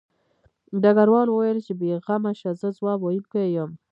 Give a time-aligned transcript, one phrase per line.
[0.81, 3.71] ډګروال وویل چې بې غمه شه زه ځواب ویونکی یم